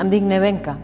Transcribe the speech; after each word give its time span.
Em 0.00 0.08
dic 0.08 0.24
Nevenka. 0.24 0.78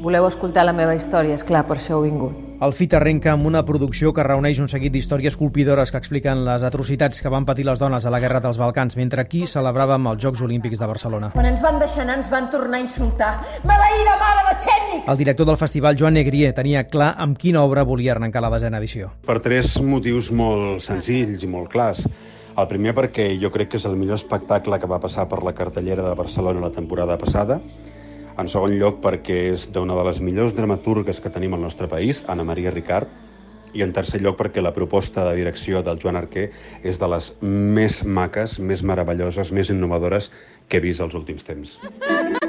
Voleu 0.00 0.24
escoltar 0.24 0.64
la 0.64 0.72
meva 0.72 0.94
història, 0.96 1.36
és 1.36 1.44
clar, 1.44 1.66
per 1.68 1.76
això 1.76 1.98
heu 1.98 2.06
vingut. 2.06 2.46
El 2.64 2.72
FIT 2.76 2.94
arrenca 2.96 3.30
amb 3.32 3.46
una 3.48 3.60
producció 3.64 4.10
que 4.16 4.24
reuneix 4.24 4.58
un 4.60 4.68
seguit 4.68 4.92
d'històries 4.92 5.36
colpidores 5.40 5.92
que 5.92 6.00
expliquen 6.00 6.42
les 6.44 6.64
atrocitats 6.64 7.20
que 7.24 7.32
van 7.32 7.46
patir 7.48 7.64
les 7.64 7.80
dones 7.80 8.04
a 8.04 8.12
la 8.12 8.20
Guerra 8.20 8.40
dels 8.44 8.58
Balcans, 8.60 8.96
mentre 9.00 9.24
aquí 9.24 9.46
celebràvem 9.48 10.08
els 10.10 10.20
Jocs 10.24 10.42
Olímpics 10.44 10.80
de 10.80 10.88
Barcelona. 10.88 11.30
Quan 11.36 11.48
ens 11.48 11.60
van 11.64 11.78
deixar 11.80 12.04
anar 12.04 12.18
ens 12.20 12.28
van 12.32 12.50
tornar 12.52 12.80
a 12.80 12.84
insultar. 12.84 13.30
Maleïda 13.68 14.16
mare 14.20 14.44
de 14.48 14.56
Txènic! 14.64 15.08
El 15.08 15.20
director 15.20 15.48
del 15.48 15.60
festival, 15.60 15.96
Joan 16.00 16.16
Negrier, 16.20 16.52
tenia 16.56 16.84
clar 16.88 17.14
amb 17.16 17.36
quina 17.40 17.64
obra 17.64 17.84
volia 17.88 18.12
arrencar 18.16 18.44
la 18.44 18.52
desena 18.56 18.80
edició. 18.80 19.08
Per 19.24 19.40
tres 19.44 19.78
motius 19.80 20.28
molt 20.32 20.84
senzills 20.84 21.44
i 21.44 21.48
molt 21.48 21.72
clars. 21.72 22.04
El 22.58 22.66
primer 22.68 22.92
perquè 22.96 23.30
jo 23.40 23.50
crec 23.54 23.70
que 23.72 23.78
és 23.78 23.86
el 23.86 23.96
millor 23.98 24.18
espectacle 24.18 24.78
que 24.80 24.90
va 24.90 25.00
passar 25.02 25.28
per 25.30 25.42
la 25.46 25.54
cartellera 25.54 26.02
de 26.06 26.16
Barcelona 26.18 26.64
la 26.64 26.74
temporada 26.74 27.16
passada. 27.18 27.60
En 28.40 28.48
segon 28.48 28.74
lloc, 28.80 29.00
perquè 29.04 29.38
és 29.52 29.68
d'una 29.74 29.96
de 29.98 30.04
les 30.08 30.20
millors 30.24 30.54
dramaturgues 30.56 31.20
que 31.20 31.32
tenim 31.32 31.54
al 31.54 31.62
nostre 31.62 31.88
país, 31.88 32.24
Anna 32.28 32.46
Maria 32.46 32.72
Ricard, 32.74 33.10
i 33.72 33.84
en 33.86 33.92
tercer 33.94 34.18
lloc 34.24 34.38
perquè 34.40 34.62
la 34.64 34.74
proposta 34.74 35.28
de 35.28 35.36
direcció 35.38 35.84
del 35.86 36.00
Joan 36.02 36.18
Arquer 36.18 36.48
és 36.82 36.98
de 36.98 37.10
les 37.12 37.32
més 37.42 38.02
maques, 38.04 38.58
més 38.58 38.82
meravelloses, 38.82 39.54
més 39.54 39.70
innovadores 39.70 40.32
que 40.68 40.80
he 40.80 40.86
vist 40.88 41.06
els 41.06 41.14
últims 41.14 41.46
temps. 41.46 41.78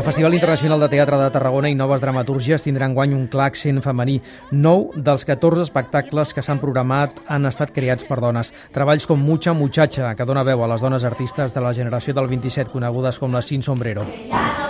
El 0.00 0.02
Festival 0.02 0.34
Internacional 0.34 0.80
de 0.80 0.88
Teatre 0.88 1.18
de 1.18 1.30
Tarragona 1.34 1.68
i 1.68 1.74
Noves 1.74 2.00
Dramatúrgies 2.00 2.64
tindran 2.64 2.94
guany 2.94 3.12
un 3.16 3.26
clar 3.28 3.50
accent 3.50 3.82
femení. 3.84 4.20
Nou 4.52 4.88
dels 4.94 5.26
14 5.28 5.66
espectacles 5.66 6.32
que 6.32 6.44
s'han 6.46 6.62
programat 6.62 7.20
han 7.28 7.50
estat 7.50 7.74
creats 7.76 8.06
per 8.08 8.20
dones. 8.22 8.54
Treballs 8.72 9.08
com 9.10 9.20
Mucha 9.20 9.52
Muchacha, 9.52 10.14
que 10.14 10.28
dona 10.28 10.46
veu 10.46 10.64
a 10.64 10.70
les 10.72 10.80
dones 10.80 11.04
artistes 11.04 11.52
de 11.52 11.60
la 11.60 11.74
generació 11.76 12.16
del 12.16 12.30
27, 12.32 12.72
conegudes 12.72 13.18
com 13.18 13.34
les 13.34 13.50
Sin 13.50 13.66
Sombrero. 13.66 14.06
Ya 14.30 14.69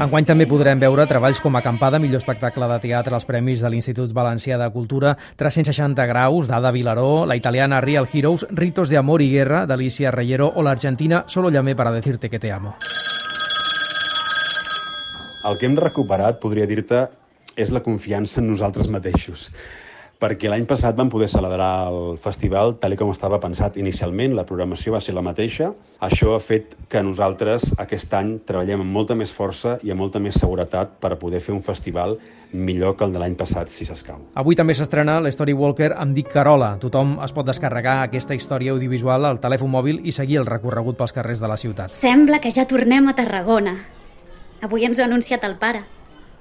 Enguany 0.00 0.24
també 0.24 0.46
podrem 0.48 0.80
veure 0.80 1.04
treballs 1.04 1.42
com 1.44 1.58
Acampada, 1.58 1.98
millor 2.00 2.22
espectacle 2.22 2.64
de 2.70 2.78
teatre 2.80 3.12
als 3.12 3.26
Premis 3.28 3.60
de 3.60 3.68
l'Institut 3.68 4.14
Valencià 4.16 4.56
de 4.56 4.68
Cultura, 4.72 5.10
360 5.36 6.06
graus, 6.08 6.48
d'Ada 6.48 6.70
Vilaró, 6.72 7.26
la 7.28 7.36
italiana 7.36 7.82
Real 7.84 8.08
Heroes, 8.08 8.46
Ritos 8.48 8.88
de 8.88 8.96
Amor 8.96 9.20
y 9.20 9.28
Guerra, 9.28 9.66
d'Alicia 9.66 10.10
Reyero, 10.10 10.48
o 10.56 10.64
l'argentina 10.64 11.24
Solo 11.26 11.50
llamé 11.50 11.76
para 11.76 11.92
decirte 11.92 12.30
que 12.30 12.38
te 12.38 12.50
amo. 12.50 12.76
El 15.44 15.60
que 15.60 15.68
hem 15.68 15.76
recuperat, 15.76 16.40
podria 16.40 16.64
dir-te, 16.64 17.04
és 17.60 17.68
la 17.68 17.84
confiança 17.84 18.40
en 18.40 18.48
nosaltres 18.54 18.88
mateixos. 18.88 19.50
Perquè 20.20 20.50
l'any 20.52 20.66
passat 20.68 20.98
vam 20.98 21.08
poder 21.08 21.30
celebrar 21.32 21.88
el 21.88 22.18
festival 22.20 22.74
tal 22.76 22.92
com 23.00 23.08
estava 23.08 23.38
pensat 23.40 23.78
inicialment, 23.80 24.34
la 24.36 24.44
programació 24.44 24.92
va 24.92 25.00
ser 25.00 25.14
la 25.16 25.22
mateixa. 25.24 25.70
Això 26.04 26.34
ha 26.36 26.42
fet 26.44 26.74
que 26.92 27.00
nosaltres 27.00 27.70
aquest 27.80 28.12
any 28.18 28.34
treballem 28.44 28.84
amb 28.84 28.92
molta 28.98 29.16
més 29.16 29.32
força 29.32 29.78
i 29.80 29.94
amb 29.94 30.04
molta 30.04 30.20
més 30.20 30.36
seguretat 30.36 30.98
per 31.00 31.14
poder 31.22 31.40
fer 31.40 31.54
un 31.56 31.64
festival 31.64 32.18
millor 32.52 32.98
que 33.00 33.08
el 33.08 33.16
de 33.16 33.22
l'any 33.22 33.38
passat, 33.40 33.72
si 33.72 33.88
s'escau. 33.88 34.20
Avui 34.36 34.60
també 34.60 34.76
s'estrena 34.76 35.16
l'Story 35.24 35.56
Walker 35.56 35.94
amb 35.96 36.12
Dick 36.12 36.28
Carola. 36.36 36.74
Tothom 36.82 37.16
es 37.24 37.32
pot 37.32 37.48
descarregar 37.48 38.02
aquesta 38.04 38.36
història 38.36 38.76
audiovisual 38.76 39.24
al 39.24 39.40
telèfon 39.40 39.72
mòbil 39.72 40.04
i 40.04 40.12
seguir 40.12 40.42
el 40.44 40.50
recorregut 40.50 41.00
pels 41.00 41.16
carrers 41.16 41.40
de 41.40 41.48
la 41.48 41.56
ciutat. 41.56 41.96
Sembla 41.96 42.44
que 42.44 42.52
ja 42.52 42.68
tornem 42.68 43.08
a 43.08 43.16
Tarragona. 43.16 43.78
Avui 44.60 44.84
ens 44.84 45.00
ho 45.00 45.06
ha 45.06 45.08
anunciat 45.08 45.48
el 45.48 45.56
pare. 45.56 45.86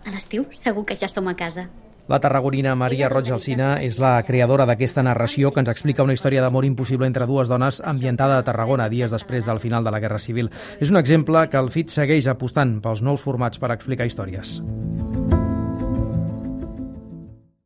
A 0.03 0.11
l'estiu 0.11 0.49
segur 0.52 0.83
que 0.83 0.99
ja 0.99 1.08
som 1.08 1.31
a 1.31 1.39
casa. 1.39 1.69
La 2.09 2.17
tarragonina 2.19 2.73
Maria 2.73 3.05
Roig 3.11 3.27
Alcina 3.29 3.75
és 3.85 3.99
la 4.02 4.15
creadora 4.25 4.65
d'aquesta 4.65 5.03
narració 5.05 5.52
que 5.53 5.61
ens 5.61 5.69
explica 5.69 6.02
una 6.02 6.15
història 6.17 6.41
d'amor 6.41 6.65
impossible 6.65 7.05
entre 7.05 7.27
dues 7.29 7.52
dones 7.53 7.83
ambientada 7.85 8.39
a 8.39 8.47
Tarragona 8.47 8.89
dies 8.89 9.14
després 9.14 9.45
del 9.45 9.61
final 9.61 9.86
de 9.86 9.93
la 9.93 10.02
Guerra 10.02 10.17
Civil. 10.17 10.49
És 10.81 10.89
un 10.89 10.98
exemple 10.98 11.45
que 11.53 11.61
el 11.61 11.69
FIT 11.69 11.93
segueix 11.93 12.33
apostant 12.33 12.80
pels 12.81 13.05
nous 13.05 13.21
formats 13.21 13.61
per 13.61 13.69
explicar 13.77 14.09
històries. 14.09 14.58